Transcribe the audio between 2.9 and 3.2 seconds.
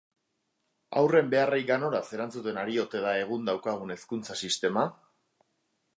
da